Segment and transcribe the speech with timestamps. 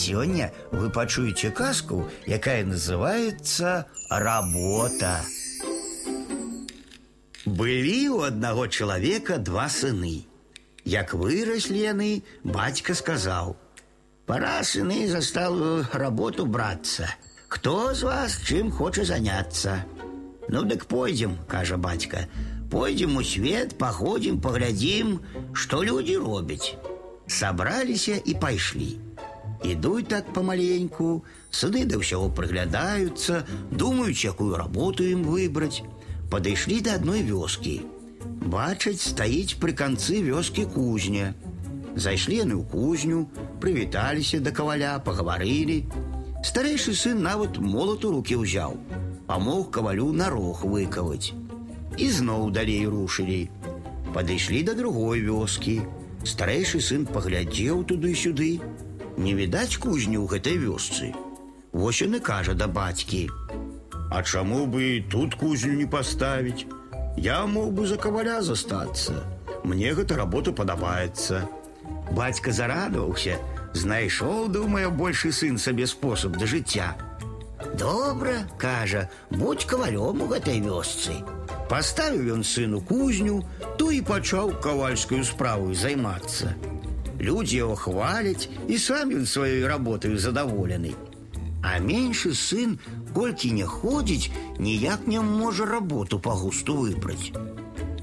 [0.00, 5.20] Сегодня вы пачуеце казку, якая называется «Работа».
[7.44, 10.24] Былі у одного человека два сыны.
[10.86, 13.58] Як выросли яны, батька сказал:
[14.24, 17.06] «Пора, сыны, за сталую работу браться.
[17.48, 19.84] Кто из вас чем хочет заняться?»
[20.48, 22.26] «Ну так пойдем»,— кажа батька.
[22.70, 25.20] «Пойдем у свет, походим, поглядим,
[25.52, 26.62] что люди робят».
[27.26, 28.98] Собрались и пошли.
[29.63, 35.83] Идут так помаленьку, сыны до всего приглядаются, думают, какую работу им выбрать.
[36.29, 37.81] Подошли до одной вёски.
[38.25, 41.35] Бачать, стоит при конце вёски кузня.
[41.95, 43.29] Зайшли яны ў кузню,
[43.61, 45.87] прывіталіся да каваля, паговорили.
[46.43, 48.75] Старейший сын нават молот у руки ўзяў,
[49.25, 51.33] помог кавалю на рог выковать.
[51.97, 53.49] И зноў далей рушили.
[54.13, 55.81] Подошли до другой вёски.
[56.23, 58.59] Старейший сын поглядел туды-сюды.
[59.19, 61.13] Не відаць кузню ў гэтай вёсцы.
[61.71, 66.67] Вось ён і кажа да бацькі: « А чаму бы тут кузню не поставить?
[67.17, 69.23] Я мог бы за каваля застаться.
[69.63, 71.47] Мне гэта работа падабаецца.
[72.11, 73.39] Бацька зарадаваўся,
[73.73, 76.95] знайшоў, думае, большы сын сабе спосаб да жыцця.
[77.79, 81.23] Добра, кажа, будь кавалём у гэтай вёсцы.
[81.69, 83.43] Паставіў ён сыну кузню,
[83.77, 86.53] то і пачаў кавальскую справу займацца.
[87.19, 90.95] Людзі яго хваляць, і сам ён сваёй работаю задаволены.
[91.63, 92.77] А меньшы сын,
[93.15, 97.33] колькі не ходзіць, ніяк не можа работу па густу выбраць.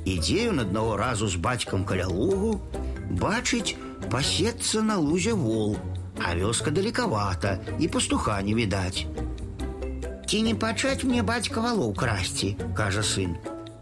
[0.05, 2.59] Ідзе ён аднаго разу з бацькам каля лугу,
[3.23, 3.77] бачыць,
[4.11, 5.77] пасецца на лузе вол,
[6.19, 9.07] а вёска далекавата і пастуха не відаць.
[10.27, 13.37] Ці не пачаць мне бацька валоў красці, кажа сын.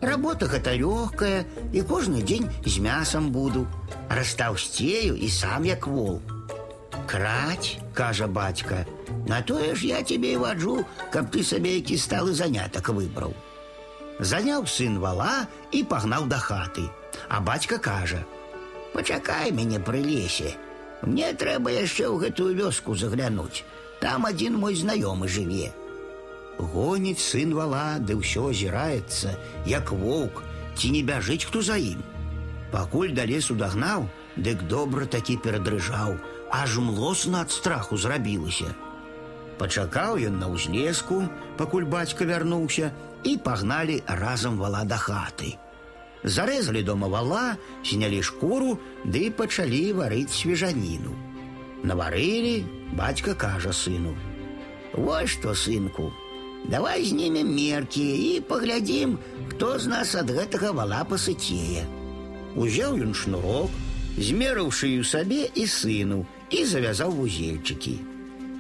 [0.05, 3.67] Работа гэта лёгкая, і кожны дзень з мясам буду.
[4.09, 6.20] Растаўсцею і сам як вол.
[7.06, 8.86] Краць, кажа бацька,
[9.27, 13.34] на тое ж я тебе і ваджу, каб ты сабе які сталы занятак выбраў.
[14.20, 16.89] Заняў сын вала і пагнаў да хаты,
[17.29, 20.57] а бацька кажа: « Пачакай мяне пры лесе.
[21.02, 23.64] Мне трэба яшчэ ў гэтую вёску заглянуць.
[24.01, 25.73] Там адзін мой знаёмы жыве.
[26.58, 29.36] Гоніць сын вала, ды ўсё азіраецца,
[29.67, 30.43] як воўк,
[30.76, 31.99] ці не бяжыць хто за ім.
[32.71, 36.16] Пакуль да лесу дагнаў, дык добра такі перадрыжаў,
[36.52, 38.71] аж млосна ад страху зрабілася.
[39.60, 41.23] Пачакаў ён на ўзлеску,
[41.60, 42.92] пакуль бацька вярнуўся,
[43.23, 45.55] і пагналі разам вала да хаты.
[46.23, 51.16] Зарэзалі дома вала, снялі шкуру, ды пачалі варыць свежаніну.
[51.83, 52.66] Наварылі,
[52.98, 54.16] бацька кажа сыну:
[54.93, 56.11] «Вось што, сынку,
[56.70, 59.17] Давай знімем меркі і паглядзім,
[59.49, 61.86] хто з нас ад гэтага вала пасыцее.
[62.58, 63.70] Узяў ён шнурок,
[64.17, 67.99] змерыў шыю сабе і сыну і завязаў вузельчыкі.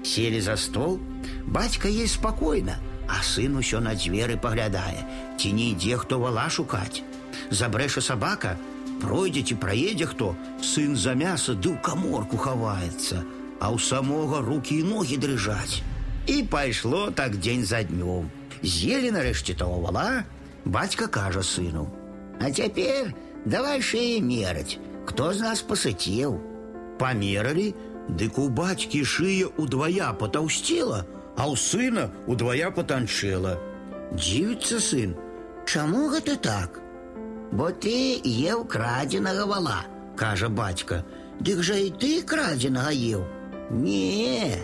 [0.05, 0.99] Селі за стол,
[1.47, 2.77] бацька есть спакойна,
[3.09, 5.01] а сын усё на дзверы паглядае,
[5.41, 7.01] ці не ідзе хто вала шукаць.
[7.49, 8.53] Забрэша сабака,
[9.01, 13.25] пройдзе ці праедзе хто, сын за мяса ды ў каморку хаваецца,
[13.57, 15.81] а ў самога рукі і ногі дрыжаць.
[16.26, 18.30] І пайшло так дзень за днём.
[18.62, 20.24] З'елі нарэшце того вала,
[20.64, 23.14] бацька кажа сыну: « А цяпер
[23.44, 26.36] давай шее мераць, хто з нас пасыцеў.
[27.00, 27.74] Памералі,
[28.08, 33.56] дык у бацькі шыя удвая патаўсцела, а ў сына удвая патанчэла.
[34.12, 35.16] Дзівіцца сын,
[35.64, 36.80] Чаму гэта так?
[37.52, 39.80] Бо ты еў крадзенага вала,
[40.16, 41.04] кажа бацька,
[41.40, 43.24] Дык жа і ты крадзенага еў.
[43.70, 44.60] Не,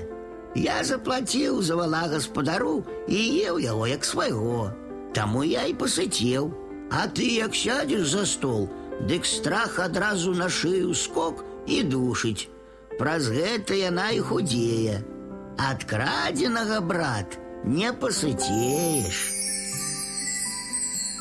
[0.54, 4.72] я заплаціў за вала гаспадару і еў яго як свайго.
[5.12, 6.52] Таму я і пасыцеў.
[6.90, 8.68] А ты як сядзеш за стол,
[9.10, 12.48] дык страх адразу на шыю скок і душыць.
[12.98, 15.02] Праз гэта яна і худзее.
[15.58, 19.39] Ад крадзенага брат не пасыцееш.